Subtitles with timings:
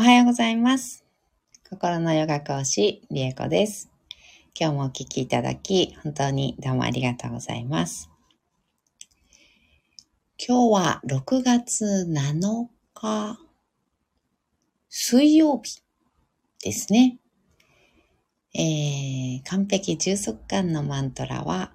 [0.00, 1.04] おはようございます。
[1.68, 3.90] 心のヨガ講師、リエコです。
[4.58, 8.08] 今日もお聞きいただき、本当にどうもありがとうございます。
[10.38, 13.40] 今日は6月7日、
[14.88, 15.82] 水曜日
[16.64, 17.18] ですね。
[18.54, 21.74] えー、完璧充足感のマントラは、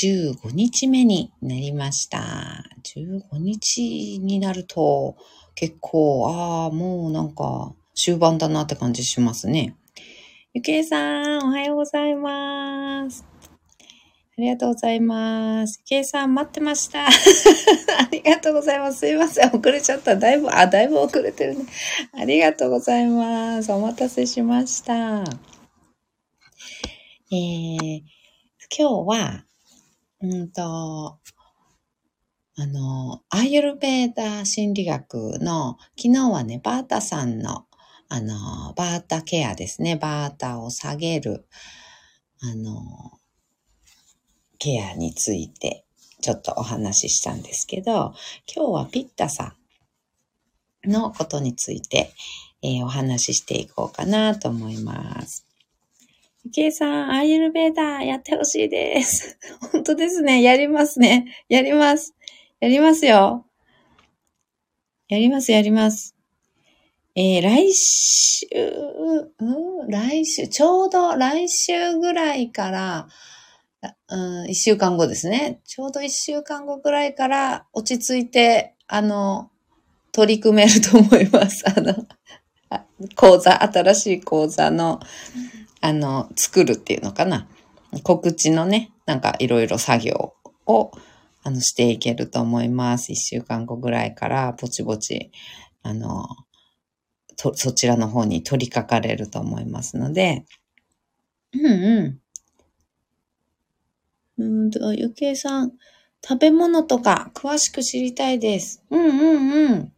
[0.00, 2.62] 15日目になりました。
[2.84, 5.16] 15日になると、
[5.60, 9.74] 結構、ああ、もうなんか、終盤だなって感じしますね。
[10.54, 13.26] ゆけいさん、おはようございます。
[14.38, 15.80] ありがとうございます。
[15.80, 17.06] ゆけいさん、待ってました。
[17.10, 17.10] あ
[18.12, 19.00] りがとうございます。
[19.00, 19.48] すいません。
[19.48, 20.14] 遅れちゃった。
[20.14, 21.64] だいぶ、あ、だいぶ遅れてるね。
[22.12, 23.72] ありがとうございます。
[23.72, 25.24] お待たせしました。
[27.32, 28.02] えー、
[28.78, 29.44] 今日は、
[30.20, 31.18] うんと、
[32.60, 37.66] あの、アーユルベーダー心理学の、昨日はね、バータさんの、
[38.08, 39.94] あの、バータケアですね。
[39.94, 41.46] バータを下げる、
[42.42, 43.12] あの、
[44.58, 45.84] ケアについて、
[46.20, 48.12] ちょっとお話ししたんですけど、
[48.52, 49.54] 今日はピッタさ
[50.84, 52.12] んのことについて、
[52.62, 55.46] えーお話ししていこうかなと思います。
[56.44, 59.38] ゆきえさん、アーユルベーダやってほしいです。
[59.70, 60.42] 本当ですね。
[60.42, 61.26] やりますね。
[61.48, 62.16] やります。
[62.60, 63.46] やりますよ。
[65.08, 66.16] やります、やります。
[67.14, 68.46] えー、来週、
[69.38, 73.08] うん、来週、ちょうど来週ぐらいから、
[74.08, 75.60] うん、一週間後ですね。
[75.64, 79.50] ちょうど一週間後ぐらいから落ち着いて、あの、
[80.10, 81.64] 取り組めると思います。
[81.64, 81.94] あの、
[83.14, 84.98] 講座、新しい講座の、
[85.80, 87.46] あの、作るっていうのかな。
[88.02, 90.34] 告知のね、なんかいろいろ作業
[90.66, 90.90] を、
[91.48, 93.10] あの、していけると思います。
[93.10, 95.30] 一週間後ぐらいから、ぼちぼち、
[95.82, 96.26] あの、
[97.38, 100.44] と、そちらの方に取り掛かれると思いますので、
[101.54, 102.20] うんう
[104.38, 104.44] ん。
[104.44, 105.72] うんと、ゆけいさん、
[106.22, 108.84] 食べ物とか詳しく知りたいです。
[108.90, 109.92] うんうんうん。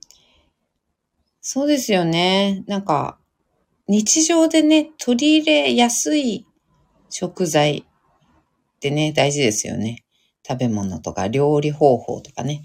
[1.40, 2.62] そうですよね。
[2.68, 3.18] なんか、
[3.88, 6.46] 日常でね、取り入れやすい
[7.08, 7.78] 食材
[8.76, 10.04] ってね、大事ですよね。
[10.50, 12.64] 食べ物とか料理方法とかね。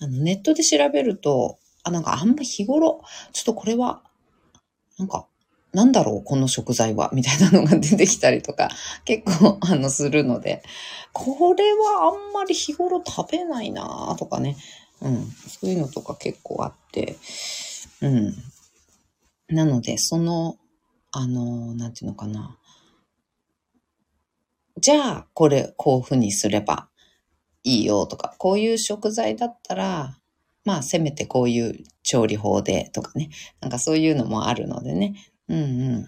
[0.00, 3.02] あの、ネットで調べると、あ、なんかあんま日頃、
[3.32, 4.02] ちょっとこれは、
[4.98, 5.26] なんか、
[5.72, 8.70] なんだろう、この食材は、みたいなのが出てきたりとか、
[9.04, 10.62] 結構、あの、するので、
[11.12, 14.56] これはあんまり日頃食べないなとかね。
[15.02, 15.26] うん。
[15.48, 17.16] そういうのとか結構あって、
[18.00, 18.34] うん。
[19.48, 20.56] なので、その、
[21.10, 22.56] あの、なんていうのかな。
[24.80, 26.88] じゃあ、これ、こういうふうにすれば
[27.64, 30.18] いいよとか、こういう食材だったら、
[30.64, 33.30] まあ、せめてこういう調理法でとかね。
[33.60, 35.14] なんかそういうのもあるのでね。
[35.48, 35.62] うんう
[35.98, 36.06] ん。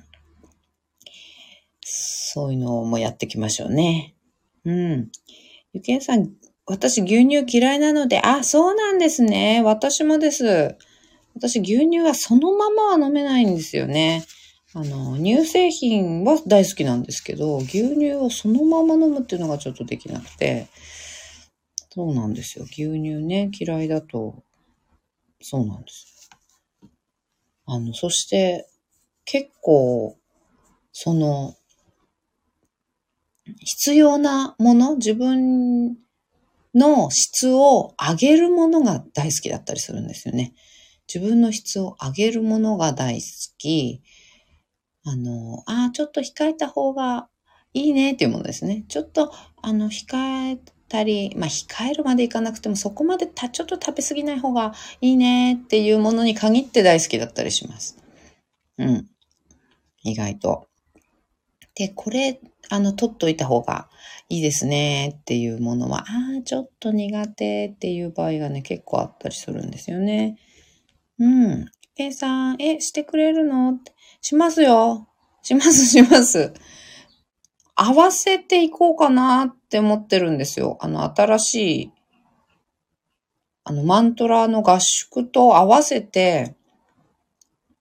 [1.83, 4.15] そういうのもやっていきましょうね。
[4.65, 5.11] うん。
[5.73, 6.31] ゆけんさん、
[6.67, 9.63] 私牛乳嫌いなので、あ、そうなんですね。
[9.63, 10.77] 私もです。
[11.35, 14.25] 私牛乳はそのままは飲めないんですよね。
[14.75, 20.67] あの、乳製品は大好きなんですけど、牛乳をそのまま飲むっていうのがちょっとできなくて、
[21.97, 22.67] そうなんですよ。
[22.67, 24.45] 牛乳ね、嫌いだと、
[25.41, 26.29] そうなんです。
[27.65, 28.69] あの、そして、
[29.25, 30.19] 結構、
[30.93, 31.55] その、
[33.61, 35.97] 必要なもの、自分
[36.75, 40.53] の質を上げるものが大好きだったりするんですよね。
[41.09, 44.03] 自分の質を上げるものが大好き。
[45.03, 47.31] あの、ああ、ちょっと控えた方が
[47.73, 48.85] いいねっていうものですね。
[48.89, 57.99] ちょっと、あの、控えたり、まあ、控えるまでいかなくても、そこまでた、ちょっと食べ過ぎない方がいいねっていうものに限って大好きだったりします。
[58.79, 59.09] うん。
[60.03, 60.69] 意外と。
[61.75, 63.89] で、これ、あの、取っといた方が
[64.29, 70.39] いいですねっていうものは、ああ、ちょっと苦手っていう場合がね、結構あったりするんですよね。
[71.19, 71.67] うん。
[71.97, 73.73] A さん、え、してくれるの？
[73.73, 75.09] ってしますよ。
[75.43, 76.53] します、します。
[77.77, 80.79] 合わせていこうかなって思ってるんですよ。
[80.81, 81.93] あの、新しい、
[83.65, 86.57] あの、マントラの合宿と合わせて、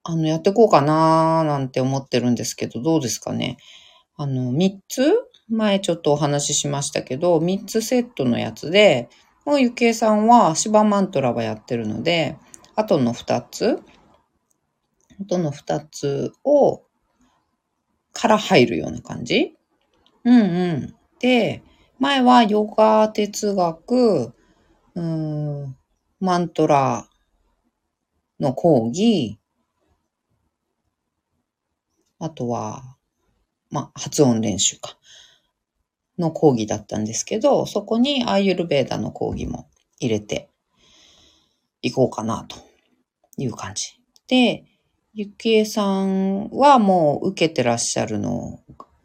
[0.03, 3.57] あの、やっていこうかななんて思ってるんですけど、どうですかね。
[4.17, 5.13] あの、3つ？
[5.47, 9.09] 前ちょっとお話ししましたけど、3つセットのやつで、
[9.45, 12.37] もうゆきえさんは芝マントラはやってるので、
[12.75, 13.79] あとの2つ、
[15.21, 16.81] あとの2つを、
[18.11, 19.55] から入るような感じ？
[20.25, 20.95] うんうん。
[21.19, 21.63] で、
[21.99, 24.33] 前はヨガ哲学、
[24.95, 25.77] うん、
[26.19, 27.07] マントラ
[28.39, 29.39] の講義、
[32.19, 32.97] あとは、
[33.69, 34.97] まあ、発音練習か。
[36.17, 39.69] の講義だったんですけど、そこにアーユルベーダの講義も
[39.99, 40.49] 入れて
[41.81, 42.57] いこうかなと
[43.37, 43.99] いう感じ。
[44.27, 44.65] で、
[45.13, 48.59] ゆきえさんはもう受けてらっしゃるの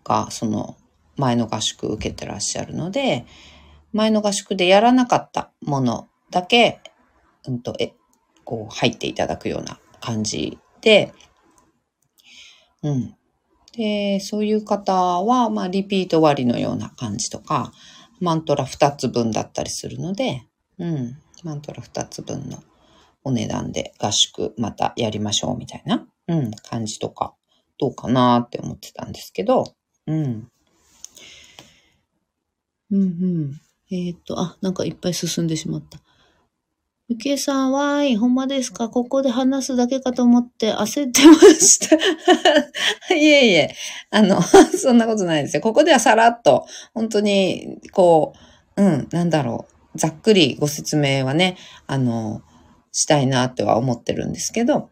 [0.04, 0.76] が、その
[1.20, 3.26] 前の合宿受けてらっしゃるので、
[3.92, 6.80] 前の合宿でやらなかったものだけ、
[7.46, 7.94] うんと、え、
[8.44, 11.12] こう入っていただくような感じで、
[12.82, 13.14] うん。
[13.76, 17.72] で、そういう方は、まあ、リピート割のような感じとか、
[18.18, 20.46] マントラ2つ分だったりするので、
[20.78, 21.18] うん。
[21.44, 22.62] マントラ2つ分の
[23.22, 27.34] お値段で合宿またやりましょうみたいな、うん、感じとか、
[27.78, 29.74] どうかなって思ってたんですけど、
[30.06, 30.48] うん。
[32.90, 33.60] うんうん。
[33.90, 35.98] えっ、と、あ、なんかいっぱい進んでしまった。
[37.08, 38.88] ゆきえさん、わーい、ほんまですか？
[38.88, 41.96] ここで話すだけかと思って焦ってました。
[43.14, 43.74] いえいえ、
[44.10, 44.40] あの、
[44.78, 45.62] そんなことないですよ。
[45.62, 48.34] ここではさらっと、本当に、こ
[48.76, 51.56] う、うん、なんだろう、ざっくりご説明はね、
[51.88, 52.42] あの、
[52.92, 54.90] したいなっては思ってるんですけど、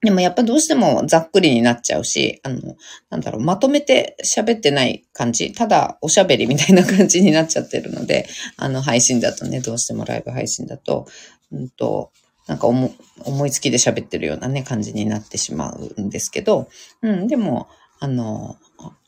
[0.00, 2.76] でもやっぱどうしてもざっくりになっちゃうし、あの、
[3.10, 11.06] なんだろう、まとめて喋ってない感じ、ただおしゃべりみたいな感じになっちゃってるので、あの配信だとね、どうしてもライブ配信だと、
[11.50, 12.12] うんと、
[12.46, 16.68] なんか思思いつきで喋ってるようなね、感じになってしまうんですけど、
[17.02, 17.68] うん、でも、
[17.98, 18.56] あの、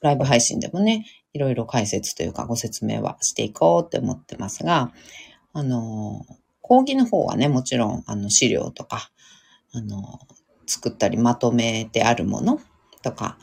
[0.03, 4.93] ライブ配信でもね、いろいろ解説というかご説明はしていこうって思ってますが、
[5.53, 6.27] あの、
[6.61, 9.11] 講義の方はね、もちろん、あの、資料とか、
[9.73, 10.19] あの、
[10.71, 12.61] 作ったりまとめてあるもの
[13.03, 13.39] とか、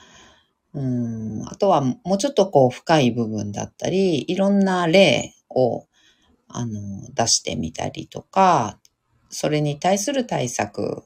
[0.73, 5.85] うん、あとはもうちょっとこう深い部分だったり、いろんな例を
[6.47, 6.71] あの
[7.13, 8.79] 出してみたりとか、
[9.29, 11.03] それに対する対策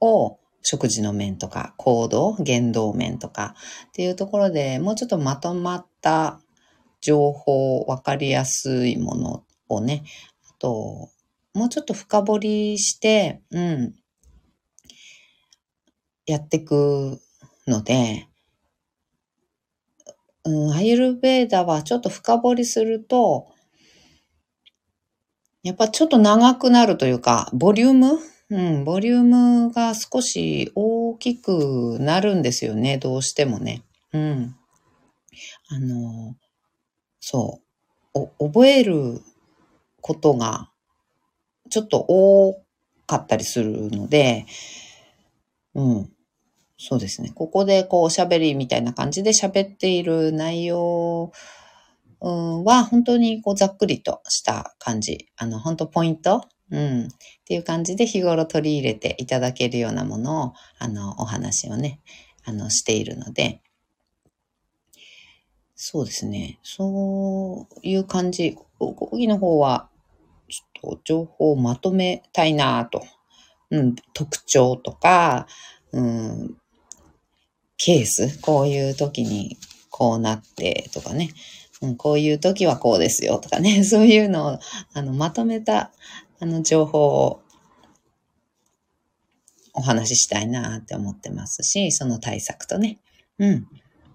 [0.00, 3.54] を食事の面とか行動、言動面とか
[3.88, 6.40] っていうところでもうちょっとまとまった
[7.00, 10.04] 情報、わかりやすいものをね、
[10.48, 11.08] あと、
[11.54, 13.94] もうちょっと深掘りして、うん、
[16.30, 17.20] やっていく
[17.66, 18.26] ので、
[20.44, 23.48] うん、アイルベーダはちょっと深掘りすると、
[25.62, 28.18] やっぱちょっと長くなるというか、ボリューム？
[28.48, 33.82] うん、ボリュームが少し大きくなるんですよね、どうしてもね。
[34.12, 34.56] うん。
[35.68, 36.34] あの、
[37.20, 37.60] そ
[38.14, 39.20] う、覚える
[40.00, 40.70] ことが
[41.68, 42.62] ちょっと多
[43.06, 44.46] かったりするので、
[45.74, 46.12] うん。
[46.82, 47.30] そうですね。
[47.34, 51.30] ここでこう喋りみたいな感じで喋っている内容
[52.20, 55.28] は本当にこうざっくりとした感じ。
[55.36, 56.48] あの、本当ポイント？
[56.70, 57.04] うん。
[57.04, 57.08] っ
[57.44, 62.00] ていう感じで日頃取り入れていただけるようなものを、あの、お話をね、
[62.44, 63.60] あの、しているので、
[65.74, 66.60] そうですね。
[66.62, 68.56] そういう感じ。
[68.78, 69.90] 講義の方は、
[70.48, 73.02] ちょっと情報をまとめたいなと。
[73.70, 75.46] うん、特徴とか、
[75.92, 76.56] うん、
[77.82, 79.56] ケース、こういう時に
[79.88, 81.30] こうなってとかね、
[81.80, 84.58] うん、こういう時はこうですよとかね、 そういうのを
[84.92, 85.90] あのまとめた
[86.38, 87.40] あの情報を
[89.72, 92.98] お話ししたいなって思ってますし、その対策とね、
[93.38, 93.66] うん、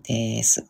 [0.03, 0.67] です。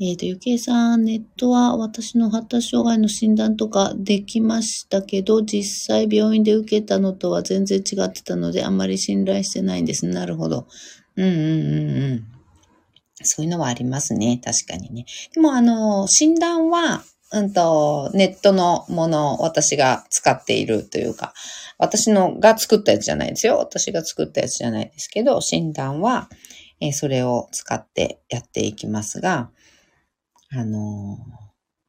[0.00, 10.06] えっ、ー、と、ゆきえさん、ネットは私の発達障害の診断とかできましたけど、実際病院で受けたのとは全然違ってたので、あんまり信頼してないんです。
[10.06, 10.66] なるほど。
[11.16, 12.24] うんうんうんうん。
[13.22, 14.40] そういうのはありますね。
[14.44, 15.06] 確かにね。
[15.32, 21.34] でも、あの、診断は、うんと、ネットのものを私が使っているというか、
[21.78, 23.58] 私のが作ったやつじゃないですよ。
[23.58, 26.28] 私が作ったやつじゃないですけど、診断は、
[26.80, 29.50] えー、それを使ってやっていきますが、
[30.50, 31.18] あの、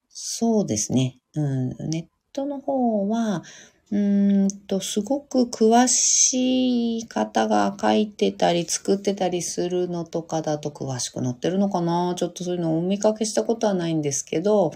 [0.09, 1.19] そうですね。
[1.35, 3.43] うん、ネットの方は、
[3.91, 14.71] うんと、すごく詳しい方が書いてたり作ってたりするのとかだと詳しく載ってるのかなちょっとそういうのをお見かけしたことはないんですけど、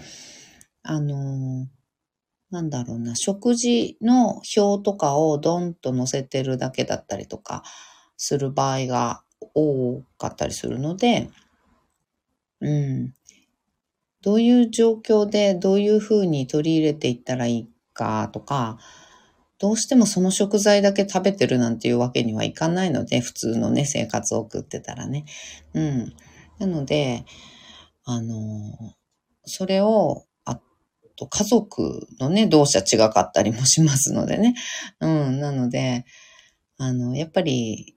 [0.82, 1.68] あの、
[2.50, 7.62] なんだろうな、食事の表とかをドンと載せてるだけだったりとか
[8.16, 9.22] する場合が
[9.54, 11.30] 多かったりするので、
[12.60, 13.14] うん。
[14.22, 18.78] どういう状況でどういうふうに取り入れていったらいいかとか、
[19.58, 25.24] どうしてもその食材だけ食べてるなんていうわけにはいかないので、普通のね、生活を送ってたらね。
[25.74, 26.14] うん。
[26.58, 27.24] なので、
[28.04, 28.94] あの、
[29.44, 30.60] それを、あ
[31.16, 34.54] と家族のね、同社違かったりもしますのでね。
[35.00, 35.40] うん。
[35.40, 36.06] なので、
[36.78, 37.96] あの、やっぱり、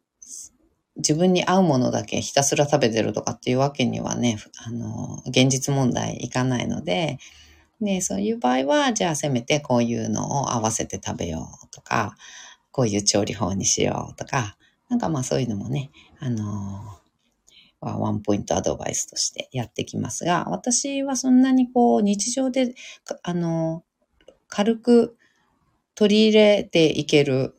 [0.97, 7.17] 自分に合うものだけひたすら食べてるとかっていうわけにはね、あの、現実問題いかないので、
[7.81, 12.15] で、そういう場合は、じゃあせめてこういうのを合わせて食べようとか、
[12.71, 14.57] こういう調理法にしようとか、
[14.89, 16.99] なんかまあそういうのもね、あの
[17.81, 22.73] ワンポイントアドバイスとしてやってきますが、私はそんなにこう日常で、
[23.23, 23.83] あの
[24.47, 25.17] 軽く
[25.95, 27.55] 取り入れていける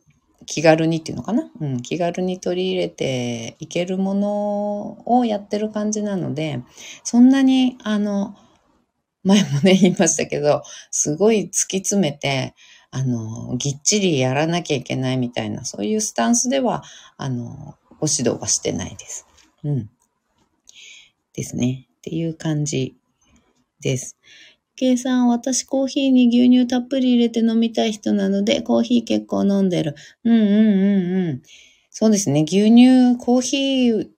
[0.46, 1.50] 気軽にっていうのかな？
[1.60, 6.62] うん、気軽に取り入れていけるものをやってる感じなので、
[7.02, 8.36] そんなに、あの、
[9.22, 12.54] 前もね、言いましたけど、すごい突き詰めて、
[12.90, 16.84] あの、ぎっちりやらなきゃいけないみたいな、そういうスタンスでは、
[17.16, 19.26] あの、ご指導はしてないです。
[19.64, 19.90] うん。
[21.32, 21.88] ですね。
[21.98, 22.96] っていう感じ
[23.80, 24.16] です。
[24.76, 29.94] 計算、私コーヒーに牛乳たっぷり入れて飲みたい人なので、コーヒー結構飲んでる。
[30.24, 31.42] うんうんうんうん。
[31.90, 32.44] そうですね。
[32.46, 34.08] 牛乳、コーヒー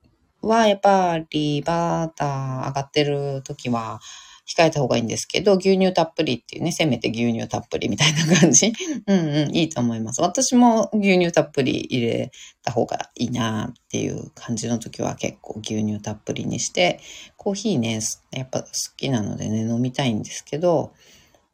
[0.42, 4.00] はやっぱりバーター上がってる時は、
[4.46, 8.72] 控えた方がいいんですけど、牛乳たっぷりっていうね、せめて牛乳たっぷりみたいな感じ。
[9.06, 10.20] うんうん、いいと思います。
[10.20, 12.30] 私も牛乳たっぷり入れ
[12.62, 17.00] た方がいいなっていう感じの時は結構牛乳たっぷりにして、
[17.36, 18.00] コーヒーね、
[18.30, 20.92] やっぱ好きなのでね、飲みたいんですけど、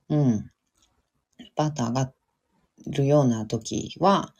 [0.09, 0.51] うん。
[1.57, 2.13] バター上が
[2.87, 4.35] るような時は、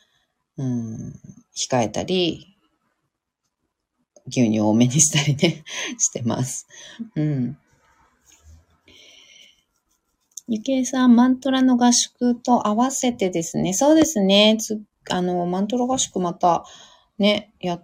[0.59, 1.15] うん、
[1.57, 2.59] 控えたり、
[4.27, 5.65] 牛乳多めにしたりね、
[5.99, 6.67] してます。
[7.17, 7.59] うん。
[10.49, 14.81] ゆきえさん、マントラの合宿と合わせてですね、そうですね、つ
[15.11, 16.65] あの、マントラ合宿また、
[17.19, 17.81] ね、や、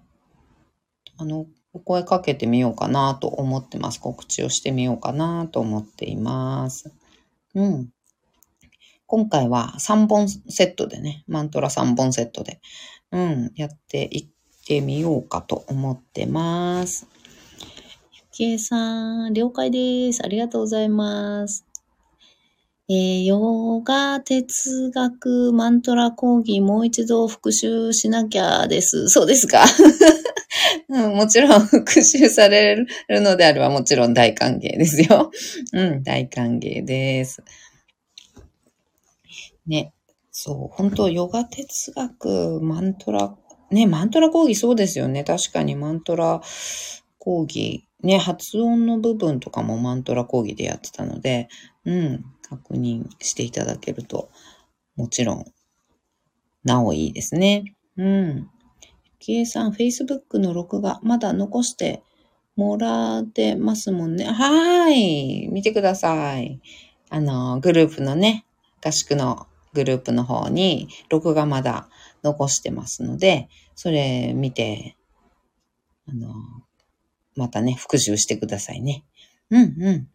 [1.17, 4.01] あの、お声かけてみようかなと思ってます。
[4.01, 6.93] 告知をしてみようかなと思っています。
[7.55, 7.89] うん。
[9.07, 12.61] 今回は3本セットでね、マントラ3本セットで、
[13.13, 14.29] うん、やっていっ
[14.67, 17.07] てみようかと思ってます。
[18.13, 20.23] ゆきえさん、了解です。
[20.25, 21.68] ありがとうございます。
[22.91, 29.11] えー、ヨガ哲学マントラ講義もう一度復習しなきゃです。
[29.11, 29.67] そうですか、
[30.89, 32.87] うん、もちろん 復習される
[33.21, 35.31] のであればもちろん大歓迎ですよ。
[35.75, 37.43] うん、大歓迎です。
[39.67, 39.93] ね、
[40.33, 43.37] そう、本当ヨガ哲学、マントラ、
[43.71, 45.25] ね、マントラ講義そうですよね。
[45.25, 46.41] 確かにマントラ
[47.19, 51.49] 講義、ね、発音の部分とかもマントラ講義でやってたので、
[51.85, 54.31] うん、確認していただけると、
[54.97, 55.45] もちろん、
[56.65, 57.75] なおいいですね。
[57.97, 58.51] うん。
[59.19, 62.03] きえさん、Facebook の録画、まだ残して
[62.57, 64.25] もらってますもんね。
[64.25, 65.49] はい。
[65.49, 66.61] 見てください。
[67.11, 68.45] あの、グループのね、
[68.85, 71.89] 合宿のグループの方に、録画まだ
[72.23, 74.97] 残してますので、それ見て、
[76.09, 76.33] あの、
[77.37, 79.05] またね、復習してくださいね。
[79.51, 80.09] うんうん。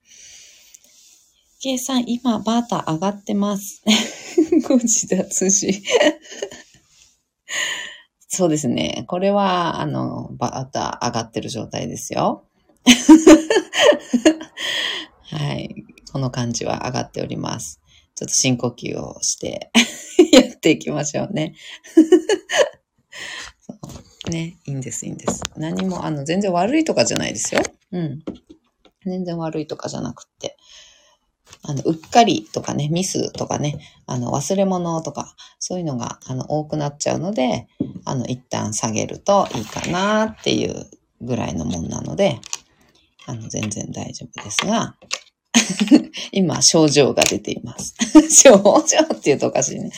[1.64, 3.82] 計算、今、バーター上がってます。
[4.68, 5.82] ご自立し。
[8.28, 9.06] そうですね。
[9.08, 12.44] これは、あの、バーター上がってる状態ですよ。
[15.32, 15.86] はい。
[16.12, 17.80] この感じは上がっております。
[18.14, 19.72] ちょっと深呼吸をして
[20.34, 21.56] やっていきましょうね。
[23.62, 23.74] そ
[24.28, 25.42] うね、いいんです、いいんです。
[25.56, 27.62] 何も、あの、全然悪いとかじゃないですよ。
[27.94, 28.22] うん。
[29.06, 30.58] 全然悪いとかじゃなくって。
[31.62, 37.68] あの、うっかりとかね、ミスとかね、あの、忘れ物とか、そういうのが、あの、多くなっちゃうので、
[38.06, 40.88] あの、一旦下げるといいかなっていう
[41.22, 42.40] ぐらいのもんなので、
[43.26, 44.96] あの、全然大丈夫ですが、
[46.32, 47.96] 今、症状が出ています。
[48.30, 48.82] 症状
[49.14, 49.92] って言うとおかしいね。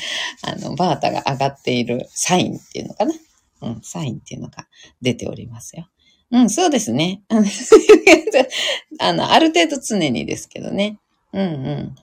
[0.44, 3.14] あの、バータが上がっているサインっていうのかな。
[3.62, 4.68] うん、サインっていうのが
[5.02, 5.88] 出ておりますよ。
[6.32, 7.24] うん、そうですね。
[9.00, 11.00] あの、ある程度常にですけどね。
[11.36, 11.96] うんうん。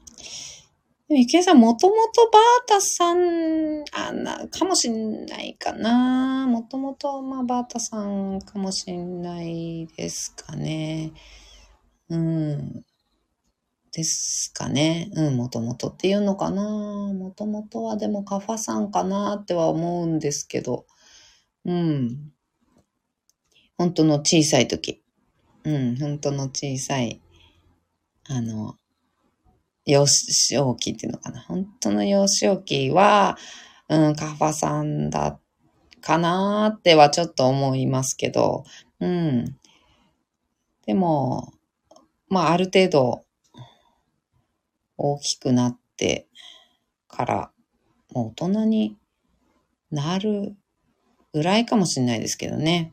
[1.08, 6.46] でも、池江さん、もともとバータさん、あな、かもしんないかな。
[6.46, 11.12] もともと、まあ、バータさんかもしんないですかね。
[12.10, 12.84] うん。
[13.90, 15.10] ですかね。
[15.14, 16.62] うん、もともとっていうのかな。
[16.62, 20.86] もともとはでもカファさんかなっては思うんですけど。
[21.64, 22.32] うん。
[23.78, 25.02] 本当の小さい時。
[25.64, 27.20] うん、本当の小さい、
[28.24, 28.76] あの、
[29.84, 31.40] 幼少期っていうのかな。
[31.40, 33.36] 本当の幼少期は、
[33.88, 35.38] うん、カファさんだ
[36.00, 38.64] かなーってはちょっと思いますけど、
[39.00, 39.56] うん。
[40.86, 41.52] でも、
[42.28, 43.24] まあ、ある程度、
[44.96, 46.28] 大きくなって
[47.08, 47.50] から、
[48.10, 48.96] もう大人に
[49.90, 50.56] なる
[51.32, 52.92] ぐらいかもしれないですけどね。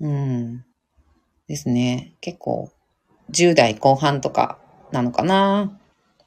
[0.00, 0.64] うん。
[1.46, 2.14] ですね。
[2.20, 2.70] 結構、
[3.30, 4.58] 10代後半とか
[4.92, 5.78] なのかな。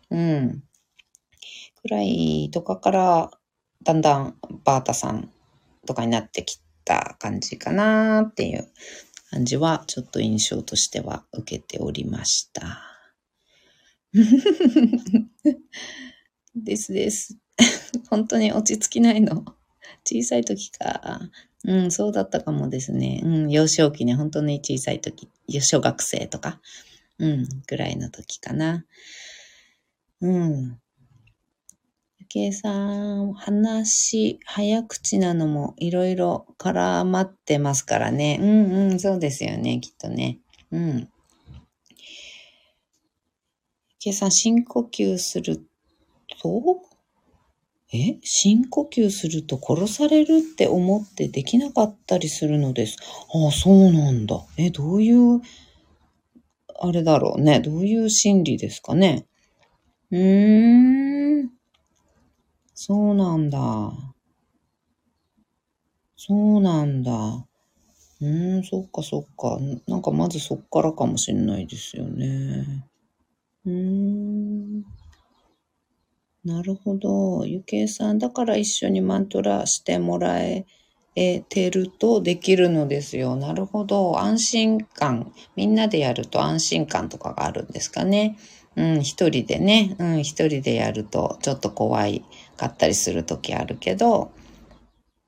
[0.10, 0.64] うん。
[1.82, 3.32] くらいとかから、
[3.84, 5.32] だんだんバータさん
[5.88, 8.68] とかになってきた感じかなっていう
[9.32, 12.82] 感じは、ちょっと印象としては受けておりました。
[16.56, 17.38] ですです。
[18.10, 19.46] 本当に落ち着きないの。
[20.04, 21.22] 小さい時か。
[21.64, 23.22] うん、そうだったかもですね。
[23.24, 26.60] うん、幼少期ね、本当に小さい時、小学生とか、
[27.20, 28.86] うん、ぐらいの時かな。
[30.22, 30.80] うん。
[32.20, 38.38] ゆきえさん、話、早口なのもいろいろ絡まってますからね。
[38.42, 40.40] うんうん、そうですよね、きっとね。
[40.72, 40.98] うん。
[41.00, 41.08] ゆ
[44.00, 45.66] きえさん、深呼吸する
[46.42, 46.82] と？
[47.94, 48.18] え？
[48.24, 52.98] 深呼吸すると殺されるって思ってできなかったりするのです。
[53.34, 54.42] ああ、そうなんだ。
[54.58, 55.42] え、どういう、
[56.84, 57.60] あれだろうね。
[57.60, 59.28] どういう心理ですかね。
[60.10, 61.50] うーん。
[62.74, 63.92] そうなんだ。
[66.18, 67.12] そうなんだ。
[67.14, 69.60] うーん、そっかそっか。
[69.88, 72.88] なんかまずそっからかもしんないですよね。
[73.66, 74.84] うーん。
[76.44, 77.46] なるほど。
[77.46, 80.66] ゆけいさん、だから一緒にマントラしてもらえ
[81.16, 83.36] えてるとできるのですよ。
[83.36, 84.20] なるほど。
[84.20, 85.34] 安心感。
[85.56, 88.38] みんなでやると安心感とかがあるんですかね。
[88.76, 92.24] うん、一人でね、うん、一人でやるとちょっと怖い
[92.56, 94.32] かったりする時あるけど、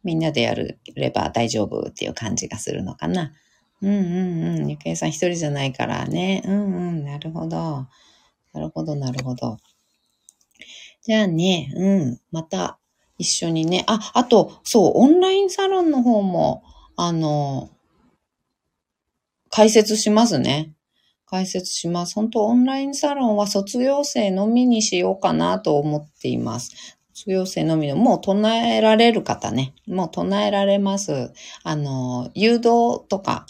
[0.04, 0.78] みんなでやれ
[1.10, 3.34] ば大丈夫っていう感じがするのかな。
[3.82, 4.70] うんうんうん。
[4.70, 6.42] ゆけいさん一人じゃないからね。
[6.46, 7.04] うんうん。
[7.04, 7.88] なるほど。
[8.54, 9.58] なるほど、なるほど。
[11.02, 12.80] じゃあね、うん、また
[13.24, 16.64] 一緒にね、あ、あと、そう、オンラインサロンの方も、
[16.96, 17.70] あの、
[19.50, 20.74] 解説しますね。
[21.26, 22.16] 解説します。
[22.16, 27.00] 本当オンラインサロンは卒業生のみにしようかなと思っています。
[27.14, 29.74] 卒業生のみの、もう唱えられる方ね。
[29.88, 31.32] もう唱えられます。
[31.64, 33.48] あの、誘導とか、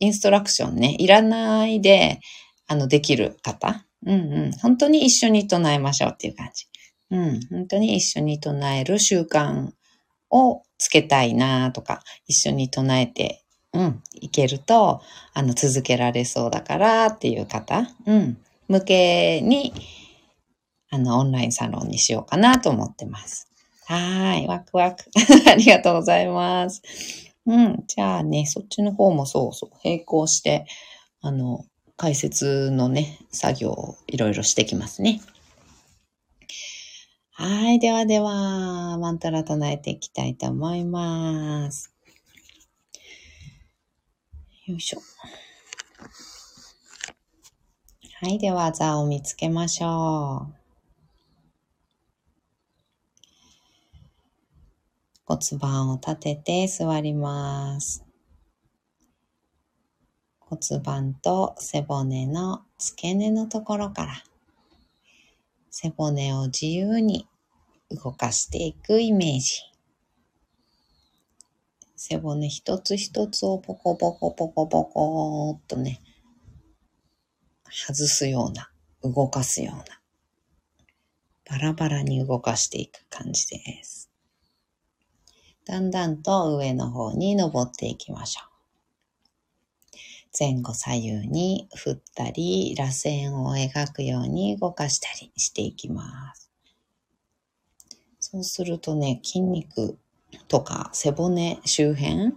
[0.00, 2.20] インストラクションね、いらないで、
[2.68, 3.84] あの、できる方。
[4.06, 4.52] うんうん。
[4.52, 6.67] 本当に一緒に唱えましょうっていう感じ。
[7.10, 9.70] うん、本当に一緒に唱える習慣
[10.30, 15.00] をつけたいなとか、一緒に唱えて、うん、いけると、
[15.34, 19.72] あの、続けられそうだからっていう方、うん、向けに、
[20.90, 23.48] あの、オンラインサロンにしようかなと思ってます。
[23.86, 25.04] はい、ワクワク。
[25.50, 26.82] ありがとうございます。
[27.46, 30.66] うん、じゃあね、そっちの方もそうそう、並行して、
[31.22, 31.64] あの、
[31.96, 35.20] 解説のね、作業をいろいろしてきますね。
[37.40, 37.78] はい。
[37.78, 41.94] ではでは、マントラ唱えていきたいと思います。
[44.66, 44.98] よいしょ。
[48.20, 48.40] はい。
[48.40, 50.54] では、座を見つけましょう。
[55.24, 58.04] 骨盤を立てて座ります。
[60.40, 64.24] 骨盤と背骨の付け根のところから
[65.70, 67.28] 背骨を自由に
[67.90, 69.62] 動かしていくイメージ。
[71.96, 76.00] 背骨一つ一つをポコポコポコポコっとね、
[77.70, 78.70] 外すような、
[79.02, 79.84] 動かすような、
[81.44, 84.10] バラバラに動かしていく感じです。
[85.64, 88.47] だんだんと上の方に登っていきましょう。
[90.38, 96.50] 前後左右に振ったり、螺旋を描くように動かしたりしていきます。
[98.20, 99.98] そうするとね、筋肉
[100.48, 102.34] とか背骨周辺、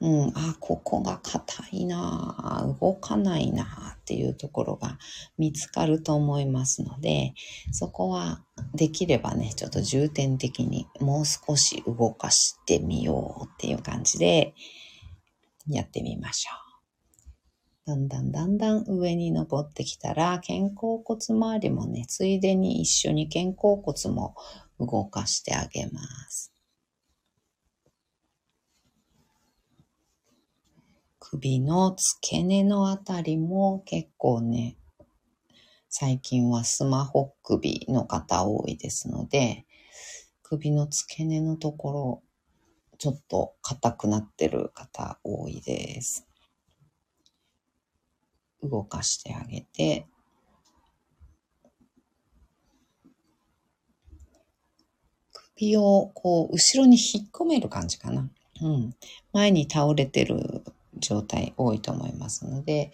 [0.00, 4.98] うん、あ、ここが硬いな動かないなっていうところが
[5.38, 7.34] 見つかると思いますので、
[7.70, 8.42] そこは
[8.74, 14.54] できればね、ちょっと重点的にもう少し動かしてみようっていう感じで
[15.68, 16.61] やってみましょう。
[17.84, 24.36] だんだんだんだん上に登ってきたら、肩甲骨周りもね、ついでに一緒に肩甲骨も
[24.78, 26.52] 動かしてあげます。
[31.18, 34.76] 首の付け根のあたりも結構ね、
[35.88, 39.66] 最近はスマホ首の方多いですので、
[40.42, 42.22] 首の付け根のところ、
[42.98, 46.28] ちょっと硬くなってる方多いです。
[48.62, 50.06] 動かしてあげて、
[55.56, 58.28] 首をこう後ろに引っ込める感じかな。
[58.62, 58.94] うん。
[59.32, 60.64] 前に倒れてる
[60.98, 62.92] 状態多いと思いますので、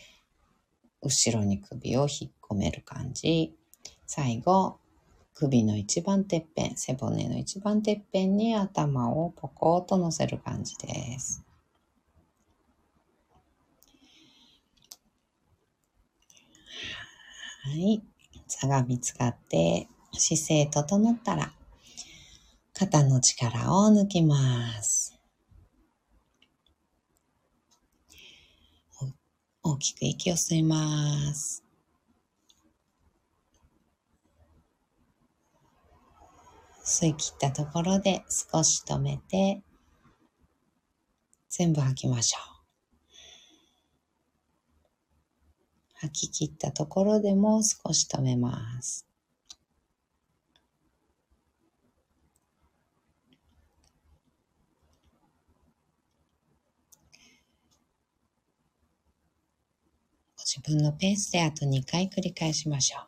[1.02, 3.54] 後ろに首を引っ込める感じ。
[4.07, 4.78] 最後、
[5.35, 11.47] 首の一番てっぺん、背骨の一番てっぺんに頭をポコッと乗せる感じです。
[17.64, 18.03] はい。
[18.47, 21.53] 座が見つかって姿勢整ったら
[22.73, 25.18] 肩の力を抜きます。
[29.62, 31.62] 大きく息を吸います。
[36.85, 39.62] 吸い切ったところで少し止めて、
[41.51, 42.58] 全部吐きましょう。
[46.00, 49.04] 吐き切ったところでも少し止めます。
[60.38, 63.08] 自分のペースであと2回繰り返しましょう。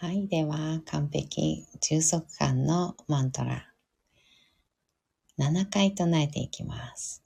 [0.00, 0.28] はい。
[0.28, 3.66] では、完璧、充足感のマントラ。
[5.40, 7.20] 7回唱えていきます。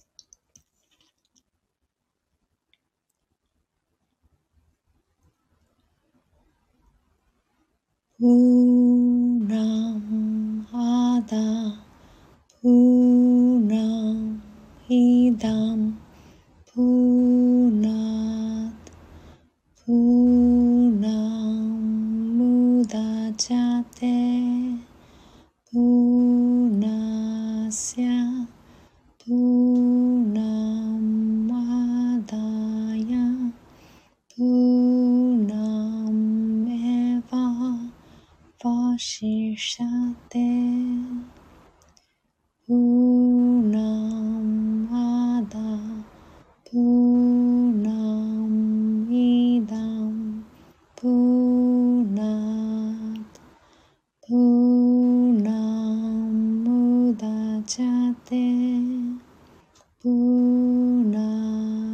[8.18, 11.36] プーランアダ
[12.62, 13.76] プーラ
[14.14, 14.42] ン
[14.88, 15.98] ヒダン
[16.72, 17.31] プー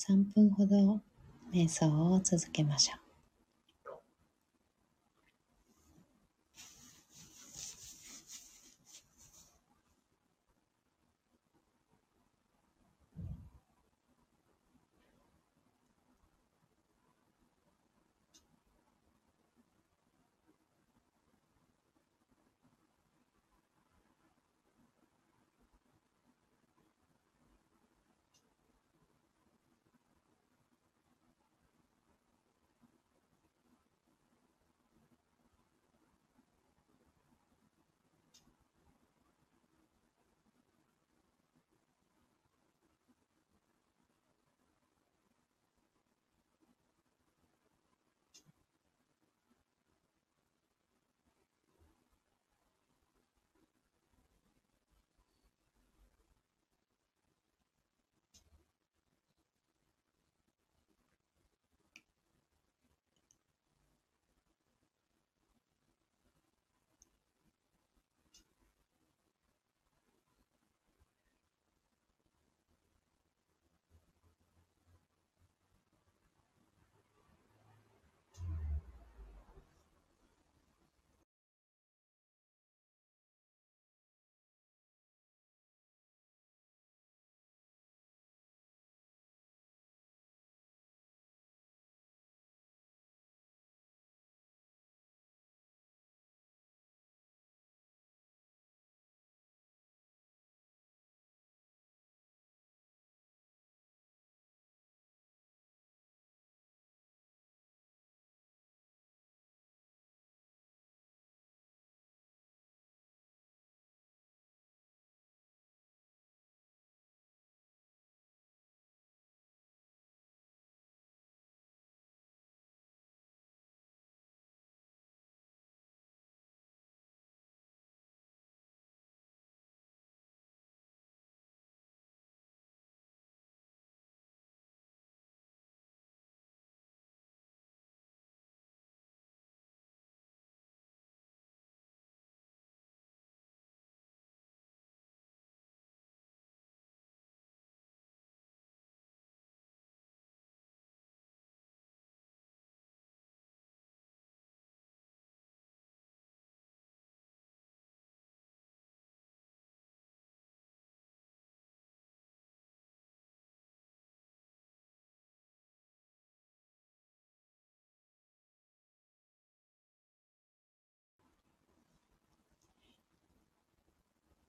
[0.08, 1.02] 3分ほど
[1.52, 3.09] 瞑想を続けましょう。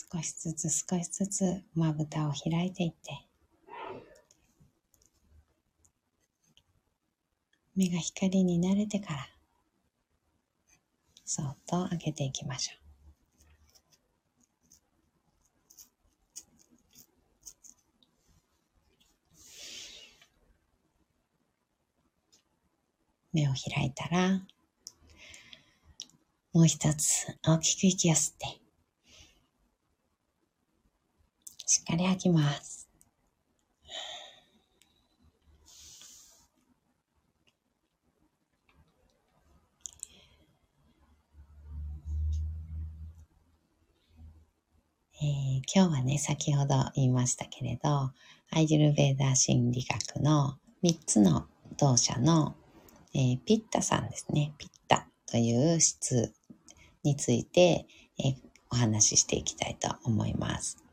[0.00, 3.26] 少しずつ少しずつまぶたを開いていって、
[7.74, 9.28] 目が光に慣れてから、
[11.24, 12.78] そっと開けていきましょう。
[23.32, 24.42] 目を開いたら、
[26.52, 28.67] もう一つ大きく息を吸って、
[31.70, 32.88] しっかり吐きます。
[45.20, 48.12] えー、今日はね、先ほど言いましたけれど、
[48.50, 52.54] アイジルベーダー心理学の3つの動作の、
[53.12, 54.54] えー、ピッタさんですね。
[54.56, 56.32] ピッタという質
[57.02, 57.84] について、
[58.18, 58.36] えー、
[58.70, 60.87] お話ししていきたいと思います。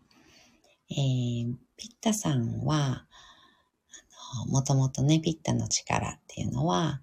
[0.89, 3.05] えー、ピッタさんは、
[4.35, 7.01] あの、もともとね、ピッタの力っていうのは、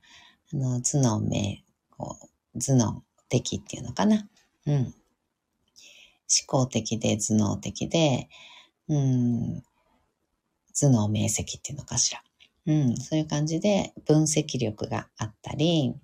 [0.53, 2.17] あの、頭脳目、こ
[2.55, 4.29] う、頭脳的っていうのかな。
[4.67, 4.75] うん。
[4.75, 4.95] 思
[6.47, 8.29] 考的で頭脳的で、
[8.89, 9.63] うん、
[10.75, 12.23] 頭脳明晰っていうのかしら。
[12.67, 15.95] うん、そういう感じで分析力があったり、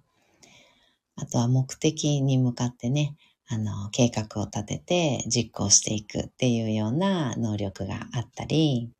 [1.16, 3.16] あとは目的に向かってね、
[3.50, 8.90] あの、計画を立てて実行していくっていうような能力があったり、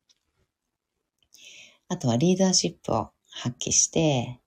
[1.89, 4.41] あとはリーダーシップを発揮して、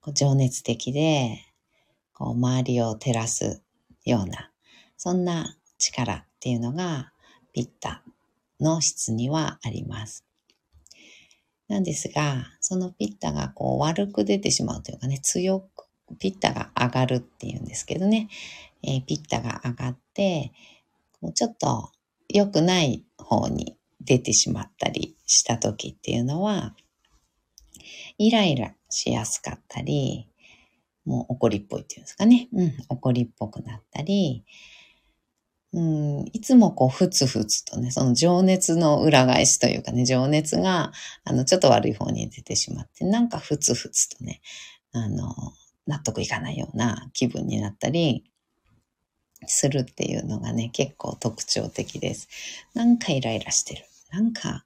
[0.00, 1.38] こう情熱的で、
[2.12, 3.62] こう周りを照らす
[4.04, 4.50] ような、
[4.96, 7.12] そんな力っていうのが
[7.52, 8.02] ピッタ
[8.60, 10.24] の質にはあります。
[11.68, 15.83] なんですが、そのピッタがこう悪く出てしまうというかね、強く
[16.18, 18.28] ピッタが上がるっていうんですけどね、
[18.82, 20.52] えー、ピッタが上がって、
[21.20, 21.90] もうちょっと
[22.28, 26.74] 良くない方に出てしまったりした時っていうのは、
[28.18, 30.28] イライラしやすかったり、
[31.04, 32.48] もう怒りっぽいっていうんですかね。
[32.52, 34.44] うん、怒りっぽくなったり、
[35.74, 40.92] うん、いつもこう、ふつふつとね、その情熱の裏返しというかね、情熱が、
[41.24, 44.40] あの、ちょっと悪い方に出てしまって、なんかふつふつとね、
[44.92, 45.34] あの、
[45.86, 48.24] 納得いかないような気分になったり、
[49.46, 52.28] するっていうのがね、結構特徴的です。
[52.74, 53.84] なんかイライラしてる。
[54.10, 54.64] なんか、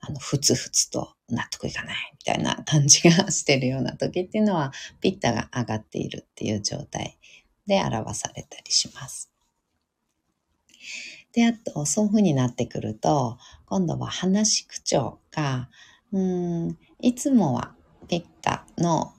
[0.00, 7.18] あの、ふつふつと納得いかないみたいな感じがしてるような時っていうのは、ピッタが上がっているっていう状態
[7.66, 9.30] で表されたりします。
[11.32, 15.68] で、あと、そういう風になってくると、今度は話し口調が、
[16.12, 17.74] うん、いつもは
[18.08, 19.15] ピッタの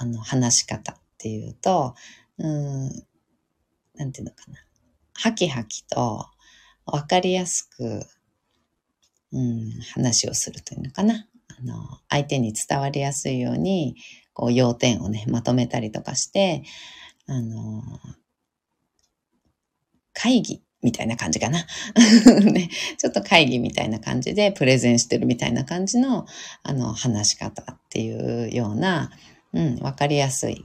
[0.00, 1.94] あの話し方っていうと、
[2.38, 2.88] うん、
[3.96, 4.58] なんていうのかな。
[5.14, 6.26] はきはきと
[6.86, 8.06] わかりやすく、
[9.32, 11.26] うん、話をするというのかな。
[11.58, 13.96] あの、相手に伝わりやすいように、
[14.32, 16.62] こう、要点をね、まとめたりとかして、
[17.26, 17.82] あの、
[20.12, 21.66] 会議みたいな感じかな。
[22.42, 26.26] ね、ちょっと会議みたいな感じでプレゼンしてるみたいな感じの、
[26.62, 29.10] あの、話し方っていうような、
[29.52, 30.64] うん、わかりやすい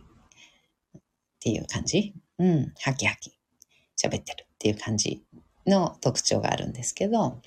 [0.98, 1.02] っ
[1.40, 2.14] ていう感じ？
[2.40, 3.32] うん、ハキハキ
[4.02, 5.24] 喋ってるっていう感じ
[5.66, 7.42] の特徴があるんですけど、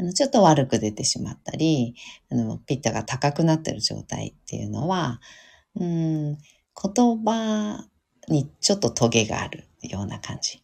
[0.00, 1.94] あの、ちょっと悪く出てしまったり、
[2.30, 5.20] あの、ピッタが高くなってる状態っていうのは、
[5.74, 7.84] うん、言葉
[8.28, 10.62] にちょっとトゲがあるような感じ。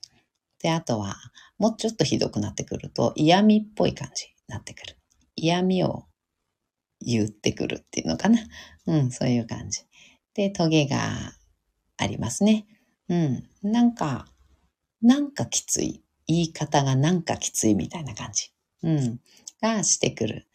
[0.62, 1.16] で、あとは、
[1.58, 4.96] もうちょっとひどくなってくると嫌味っぽい感じになってくる。
[5.36, 6.04] 嫌味を
[7.00, 8.38] 言ってくるっていうのかな。
[8.86, 9.82] うん、そういう感じ。
[10.34, 10.98] で、トゲが
[11.96, 12.66] ありますね。
[13.08, 13.48] うん。
[13.62, 14.26] なんか、
[15.02, 16.02] なんかきつい。
[16.26, 18.50] 言い方がなんかきついみたいな感じ。
[18.82, 19.20] うん。
[19.60, 20.46] がしてくる。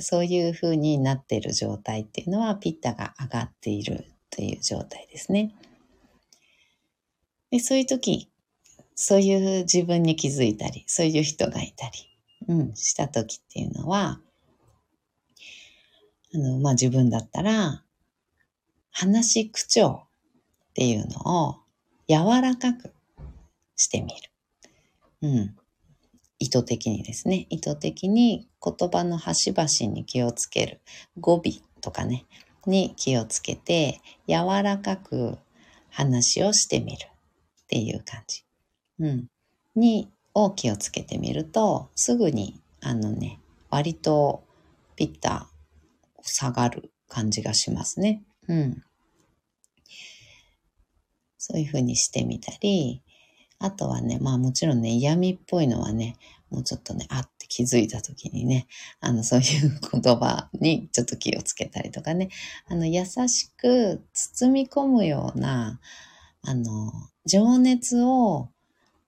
[0.00, 5.54] そういう風になっている状態っていうのは、ピッタが上がっているという状態ですね。
[7.50, 8.30] で、そういう時、
[8.94, 11.92] そういう自分に気づいたり、そういう人がいたり、
[12.48, 14.20] うん、した時っていうのは、
[16.34, 17.84] あの、まあ、自分だったら、
[18.90, 21.56] 話し口調っていうのを
[22.08, 22.92] 柔らかく
[23.76, 24.30] してみる。
[25.22, 25.56] うん。
[26.38, 27.46] 意図的にですね。
[27.50, 30.80] 意図的に言葉の端々に気をつける。
[31.20, 31.42] 語尾
[31.80, 32.26] とかね、
[32.66, 35.38] に気をつけて、柔らかく
[35.90, 37.06] 話をしてみる
[37.62, 38.44] っていう感じ。
[38.98, 39.28] うん。
[39.76, 43.38] に、を気をつけてみると、すぐに、あのね、
[43.70, 44.42] 割と
[44.96, 45.48] ピッタ
[46.22, 48.22] 下がる感じがしますね。
[48.48, 48.82] うん。
[51.38, 53.02] そういうふうにしてみたり、
[53.58, 56.16] あとはね、まあもちろんね、嫌味っぽいのはね、
[56.50, 58.66] もうちょっとね、あって気づいた時にね、
[59.00, 62.28] あの、そういう言葉に ちょっと気をつけたりとかね、
[62.66, 65.80] あの、優しく包み込むような、
[66.42, 66.92] あの、
[67.24, 68.50] 情熱を、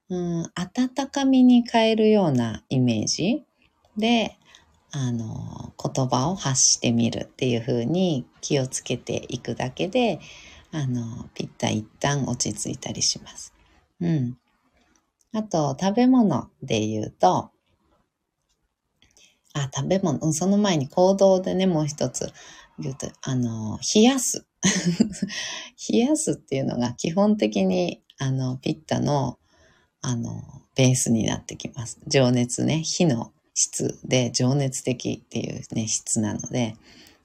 [0.09, 3.45] うん、温かみに変えるようなイメージ
[3.97, 4.39] で、
[4.97, 10.21] あの、言葉を発してみるっていう風に気をつけていくだけで、
[10.71, 13.53] あの、ピッタ一旦落ち着いたりします。
[14.01, 14.39] うん。
[15.33, 17.51] あと、食べ物で言うと、
[19.53, 22.33] あ、食べ物、その前に行動でね、もう一つ
[22.79, 24.47] 言うと、あの、冷やす。
[25.91, 29.41] 冷やすっていうのが基本的に、あの、ピッタの、
[30.03, 30.43] あの、
[30.77, 31.99] ベースになってきます。
[32.07, 36.77] 情熱ね、火の質で情熱的っていうね、質なので、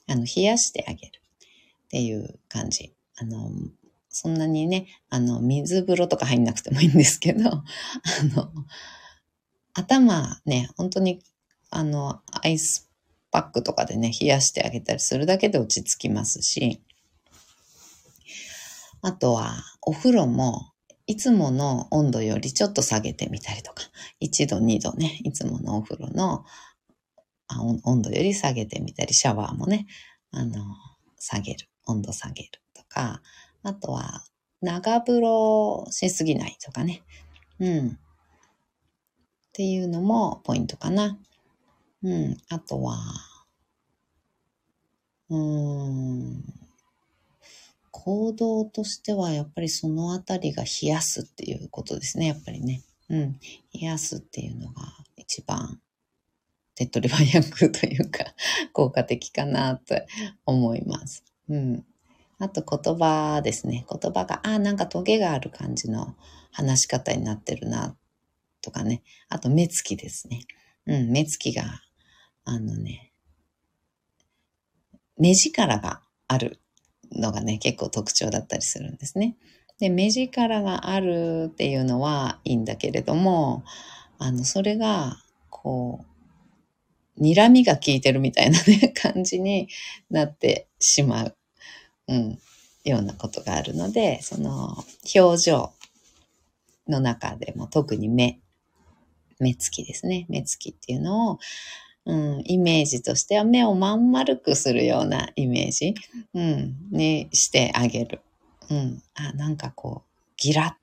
[0.08, 1.12] あの、冷やしてあげる
[1.86, 2.94] っていう感じ。
[3.18, 3.52] あの、
[4.10, 7.64] そんなにね、あの、水風呂とか入んなくてもいいんですけど、あ
[8.36, 8.52] の、
[9.74, 11.22] 頭ね、本当に、
[11.70, 12.90] あの、アイス
[13.32, 16.82] パックとかでね、冷やしてあげたりするだけで落ち着きますし、
[19.02, 20.69] あとは、お風呂も、
[21.10, 23.84] いつもの温度よりちょっと下げてみたりとか、
[24.22, 26.45] 1度、2度ね、いつものお風呂の
[27.84, 29.88] 温度より下げてみたり、シャワーもね、
[30.32, 30.64] あの、
[31.18, 32.84] 下げる、温度下げると。
[32.84, 33.24] か、
[33.64, 34.24] あとは、
[34.62, 37.01] 長風呂しすぎないとかね。
[37.60, 37.88] うん。
[37.89, 37.91] っ
[39.53, 41.18] ていうのもポイントかな。
[42.03, 42.38] うん。
[42.49, 42.97] あとは、
[45.30, 46.69] うーん。
[47.92, 52.28] 行動としてはやっぱりそのあたりが冷やすっていうことですね。
[52.28, 52.84] やっぱりね。
[53.10, 53.40] うん。
[53.74, 54.84] 冷やすっていうのが
[55.16, 55.80] 一番
[56.76, 58.24] 手っ取り早くというか
[58.72, 59.96] 効果的かなと
[60.46, 61.26] 思います。
[61.50, 61.86] うん。
[62.38, 63.86] あと言葉ですね。
[63.90, 66.16] 言葉が、ああ、なんかトゲがある感じの
[66.52, 67.98] 話し方になってるな、
[68.62, 69.04] とかね。
[69.28, 70.46] あと目つきですね。
[70.86, 71.82] うん、目つきが、
[72.46, 73.12] あのね、
[75.18, 76.62] 目力がある
[77.12, 79.36] のがね、結構特徴だったりするんですね。
[79.80, 83.64] で、目力があるっていうのはいいんだけれども、
[84.18, 85.18] あの、それが、
[85.49, 86.05] こ
[87.18, 89.70] う、睨みが効いてるみたいなね、 感じに
[90.10, 91.36] なってしまう。
[92.07, 92.39] うん、
[92.84, 94.84] ようなことがあるので、その
[95.16, 95.74] 表情
[96.88, 98.39] の中でも特に目、
[99.39, 100.26] 目つきですね。
[100.28, 101.39] 目つきっていうのを、
[102.10, 105.93] うん、イメージとしては目をまん丸くするようなイメージ、
[106.34, 108.22] うん、にしてあげる。
[108.72, 110.78] うん、あ、なんかこう、ギラッっ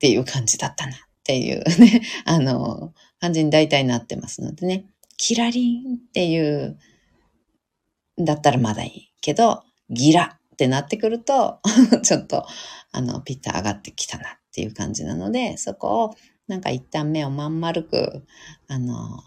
[0.00, 4.86] ていう感じだったなっていうね、 あの、感じに大体なってますのでね、
[5.16, 6.76] キラリンっていう、
[8.18, 11.60] だったらまだいいけど、ギラってなってくると
[12.02, 12.44] ちょっと、
[12.90, 16.16] あの、ピッタ上がってきたなっていう感じなので、そこを
[16.48, 18.26] なんか一旦目をまん丸く、
[18.66, 19.22] あの、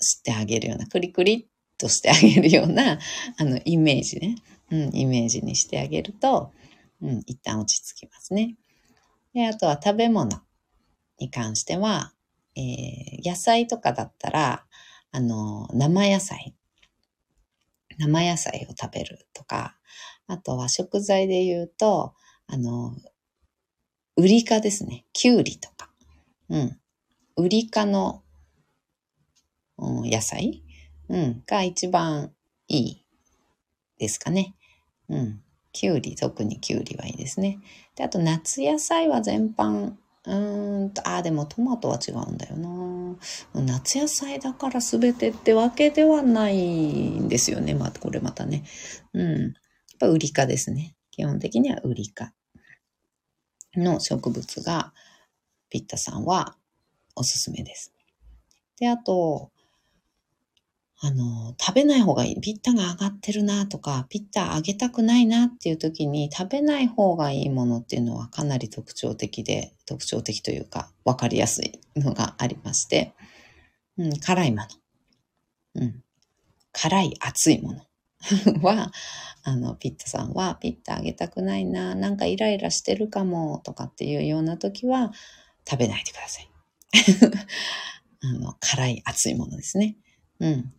[0.00, 1.46] してあげるような、クリクリっ
[1.78, 2.98] としてあげるような、
[3.38, 4.36] あの、イメージね。
[4.70, 6.52] うん、イメージにしてあげると、
[7.00, 8.56] うん、一旦落ち着きますね。
[9.32, 10.42] で、あとは食べ物
[11.18, 12.12] に関しては、
[12.56, 14.64] えー、野菜とかだったら、
[15.10, 16.54] あの、生野菜。
[17.98, 19.76] 生野菜を食べるとか、
[20.26, 22.14] あとは食材で言うと、
[22.46, 22.96] あの、
[24.16, 25.04] ウリ科ですね。
[25.12, 25.90] きゅうりとか。
[26.48, 26.80] うん。
[27.36, 28.22] ウリ科の、
[29.80, 30.62] うん、野菜、
[31.08, 32.32] うん、が一番
[32.68, 33.04] いい
[33.98, 34.54] ですかね。
[35.08, 35.42] うん。
[35.72, 37.58] きゅうり、特にきゅうりはいいですね。
[37.94, 43.16] で、あと夏野菜は全般、うーんと、あ、でもトマトは違うんだよな。
[43.54, 47.74] 夏野菜だから全てってわけではないんですよね。
[47.74, 48.64] まあ、これまたね。
[49.14, 49.40] うん。
[49.42, 49.52] やっ
[49.98, 50.96] ぱウリ科ですね。
[51.10, 52.32] 基本的にはウリ科
[53.76, 54.92] の植物が、
[55.68, 56.56] ピッタさんは
[57.14, 57.92] おすすめです。
[58.78, 59.52] で、あと、
[61.02, 62.40] あの、食べない方がいい。
[62.40, 73.14] ピッタが上がってるなとか、ピッタ上げたくないなっていう時に食べない方がいいものっていうのはかなり特徴的で、特徴的というか分かりやすいのがありまして、
[73.96, 74.66] うん、辛いもの。
[75.76, 76.02] うん。
[76.72, 77.80] 辛い熱いもの
[78.62, 78.92] は、
[79.42, 85.12] あの、ピッタさんは、ピッタあげたくないな、なんかイライラしてるかも、とかっていうような時は、
[85.68, 86.50] 食べないでください。
[88.22, 89.96] あの、辛い熱いものですね。
[90.40, 90.72] うん。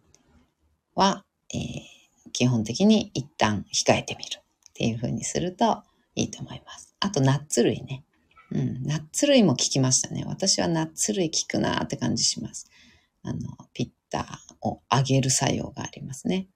[0.96, 5.84] は、えー、基本的に一旦控えてみるっていう風にすると
[6.16, 6.96] いいと思います。
[7.00, 8.04] あと、ナッツ類ね。
[8.52, 10.24] うん、ナッツ類も効きましたね。
[10.26, 12.70] 私はナッツ類効くなって感じします。
[13.24, 13.40] あの、
[13.74, 16.48] ピッターを上げる作用がありますね。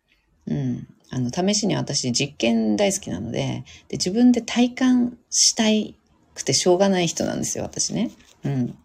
[0.47, 0.87] うん。
[1.09, 5.95] あの、試しに私実験大好きなので、で、自分で体感したい
[6.33, 8.11] くてしょうがない人なんですよ、私ね。
[8.43, 8.77] うん。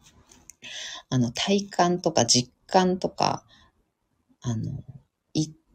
[1.09, 3.45] あの、体感とか実感とか、
[4.43, 4.85] あの、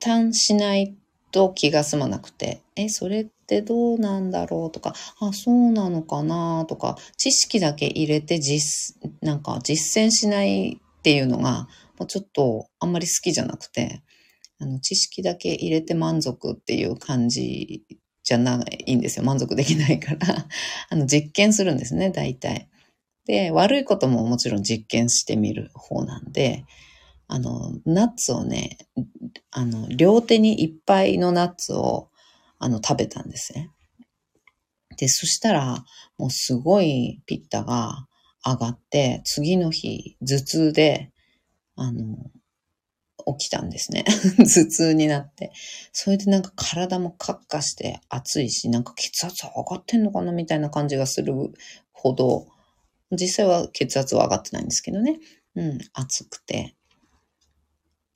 [0.06, 0.96] 旦しない
[1.32, 4.72] と気が済まなくて、え、それってどうなんだろう？
[4.72, 6.66] とか、あ、そうなのかな？
[6.68, 11.68] とか、知識だけ入れて実、なんか実践しないっていうのが、
[12.08, 14.02] ちょっとあんまり好きじゃなくて、
[14.60, 17.84] あの、知識だけ入れて満足っていう感じ
[18.24, 19.26] じゃないんですよ。
[19.26, 20.48] 満足できないから
[20.90, 22.70] あの、実験するんですね、大体。
[23.28, 26.66] で、悪いことももちろん実験してみる方なんで、
[27.28, 28.78] あの、ナッツをね、
[29.52, 32.10] あの、両手にいっぱいのナッツを、
[32.60, 33.72] あの、食べたんですね。
[34.98, 35.86] で、そしたら、
[36.18, 38.08] もうすごいピッタが
[38.46, 41.12] 上がって、次の日、頭痛で、
[41.76, 42.18] あの、
[43.38, 44.06] 起きたんですね。
[44.38, 45.52] 頭痛になって。
[45.92, 50.32] それでなんか体もカッカして暑いし、なんか血圧上がってんのかな？
[50.32, 51.34] みたいな感じがする
[51.92, 52.48] ほど、
[53.12, 55.20] 実際は血圧は上がってないんですけどね。
[55.56, 56.76] うん、暑くて。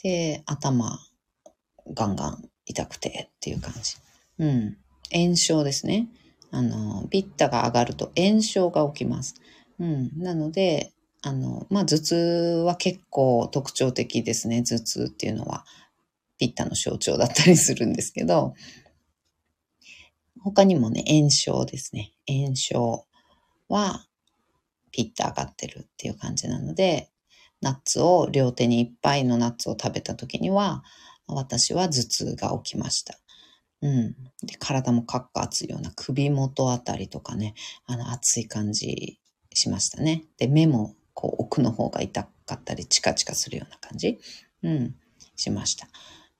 [0.03, 0.99] で、頭、
[1.93, 3.95] ガンガン痛くてっていう感じ。
[4.39, 4.77] うん。
[5.11, 6.07] 炎症ですね。
[6.51, 9.35] あの、ピッタが上がると炎症が起きます。
[9.79, 10.11] うん。
[10.17, 12.15] なので、あの、まあ、頭痛
[12.65, 14.63] は結構特徴的ですね。
[14.63, 15.65] 頭痛っていうのは、
[16.37, 18.53] ピッタの象徴だったりするんですけど、
[20.41, 22.13] 他にもね、炎症ですね。
[22.27, 23.05] 炎症
[23.67, 24.05] は、
[24.91, 27.08] ピッタ上がってるっていう感じなので、
[27.61, 30.83] ナッツを両手にいっぱいのナッツを食べた時には、
[31.27, 33.19] 私は頭痛が起きました。
[33.81, 34.13] うん。
[34.43, 37.53] で、体もカッカ熱いような首元あたりとかね、
[37.85, 39.19] あの熱い感じ
[39.53, 40.25] しましたね。
[40.37, 44.19] で、目もこう奥の方が痛かったりチカチカするような感じ、
[44.63, 44.95] うん、
[45.35, 45.87] しました。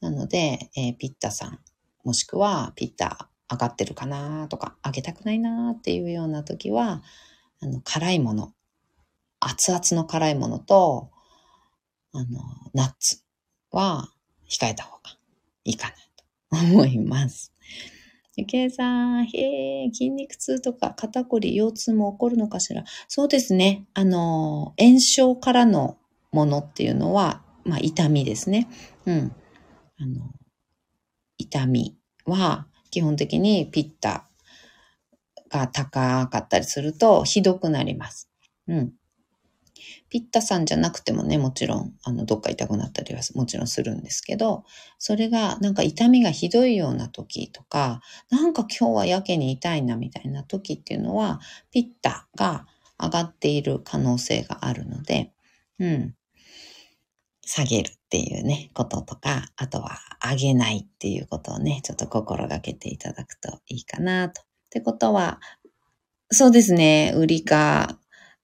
[0.02, 1.60] なので、えー、ピッタさん、
[2.04, 7.02] もしくはピッタ上がってるかなとか、上げたくないなっていうような時は、
[7.62, 8.54] あの、辛いもの、
[9.40, 11.10] 熱々の辛いものと、
[12.14, 12.42] あの、
[12.74, 13.24] ナッツ
[13.72, 14.10] は
[14.50, 15.18] 控えた方が
[15.64, 15.90] いいか
[16.52, 17.54] なと思います。
[18.36, 23.86] ゆけいさん、へえ、筋肉痛とか肩こり、腰痛も起こるのかしらそうですね。
[23.94, 25.98] あの、炎症からの
[26.32, 28.68] ものっていうのは、まあ、痛みですね。
[29.06, 29.36] うん。
[29.98, 30.32] あの、
[31.38, 34.28] 痛みは、基本的にピッタ
[35.50, 38.30] が高かったりすると、ひどくなります。
[38.68, 38.94] うん。
[40.10, 44.64] ピッタさんじゃなくてもね、もちろん、あの、どっか痛くなったりはもちろんするんですけど、
[44.98, 51.40] それがなんか痛みがひどいような時とか、なんか今日はやけに痛いなみたいな時っていうのは、
[51.72, 52.66] ピッタが
[53.02, 55.32] 上がっている可能性があるので、
[55.80, 56.16] うん。
[57.46, 64.42] 下げるっていうね、こととか、あとは上げないっていうことをね、ちょっと心がけていただくといいかなと。
[64.42, 65.40] ってことは、
[66.32, 67.98] そうですね、売りか、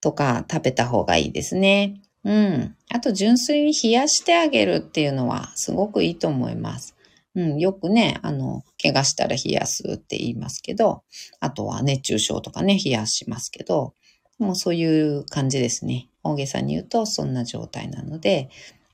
[0.06, 1.99] とか食べた方がいいですね。
[2.24, 2.76] うん。
[2.91, 6.95] あと純粋に冷やしてあげるっていうのはすごくいいと思います。
[7.34, 11.01] うん、よくね、あの、怪我したら冷やすって言いますけど、
[11.39, 13.95] あとは熱中症とかね、冷やしますけど、
[14.38, 16.08] もうそういう感じですね。
[16.22, 18.49] 大げさに言うとそんな状態なので、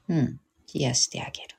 [0.07, 0.39] うん、
[0.74, 1.49] 冷やしてあげる。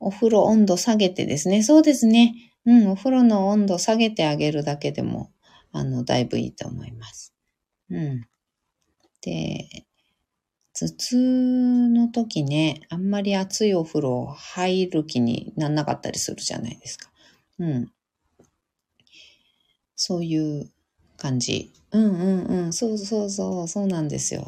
[0.00, 1.62] お風呂温度下げてですね。
[1.62, 2.34] そうですね。
[2.66, 5.30] うん、お風呂の温度下げてあげるだけでも
[5.72, 7.34] あの、だいぶいいと思います。
[7.90, 8.22] うん。
[9.22, 9.68] で、
[10.72, 17.10] 頭痛の時ね、あんまり熱いお風呂入る気になんなかったりするじゃないですか。
[17.58, 17.92] うん。
[19.96, 20.70] そういう
[21.16, 21.72] 感じ。
[21.92, 22.72] うんうんうん。
[22.72, 23.68] そうそうそう。
[23.68, 24.46] そうなんですよ。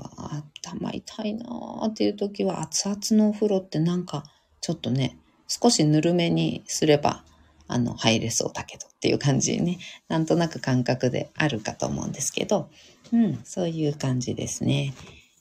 [0.62, 4.24] 頭痛いなーっていう時は熱々のお風呂ってなんか
[4.60, 5.18] ちょっとね、
[5.48, 7.24] 少しぬるめにすれば、
[7.66, 9.78] あの、入れそうだけどっていう感じね。
[10.08, 12.68] なんとなく感覚であるかと思うんですけど、
[13.14, 14.92] うん、そういう感じですね。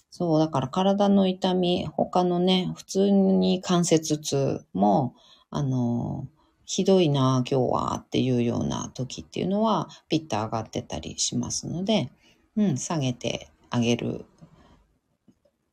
[0.09, 5.13] そう、だから体の痛み、他のね、普通に関節痛も、
[5.49, 6.25] あの、
[6.63, 12.13] ひどいな、今日はっていうような時っていうのは、ピッと上がってたりしますので、
[12.55, 14.23] うん、下げてあげる。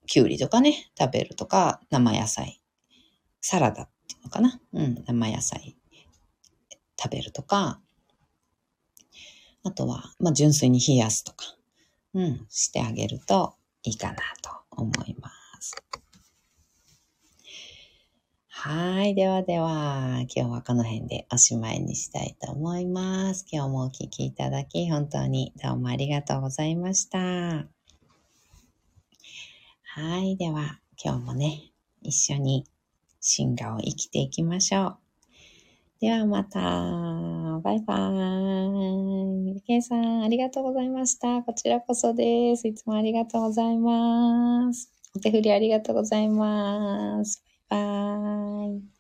[0.09, 2.61] きゅうりとかね、食べるとか、生野菜。
[3.41, 4.61] サラダっていうのかな。
[4.73, 5.77] うん、生野菜
[7.01, 7.81] 食べるとか、
[9.65, 11.45] あとは、まあ、純粋に冷やすとか、
[12.15, 15.31] うん、してあげるといいかなと思いま
[15.61, 15.75] す。
[18.49, 19.15] はい。
[19.15, 23.47] ではでは、今日はこの辺でおしまいにしたいと思います。
[23.51, 27.19] 今日もお聴きいただき、本当にどうもありがとうございました。
[27.19, 27.67] は
[30.19, 30.37] い。
[30.37, 31.71] では、今日もね、
[32.03, 32.65] 一緒に
[33.21, 35.06] 進化を生きていきましょう。
[36.01, 36.61] ではまた。
[37.63, 39.63] バイバーイ。
[39.63, 41.43] ケイさん、ありがとうございました。
[41.43, 42.69] こちらこそです。
[42.69, 44.93] いつもありがとうございます。
[45.15, 47.43] お手振りありがとうございます。
[47.71, 48.96] バイバーイ。